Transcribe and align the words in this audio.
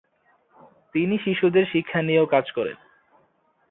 তিনি 0.95 1.15
শিশুদের 1.17 1.65
শিক্ষা 1.65 1.99
নিয়েও 2.01 2.25
কাজ 2.25 2.45
করেন। 2.51 2.77